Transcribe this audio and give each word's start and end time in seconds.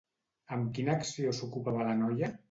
Amb 0.55 0.71
quina 0.77 0.95
acció 0.99 1.33
s'ocupava 1.39 1.85
la 1.89 1.93
noia? 1.99 2.31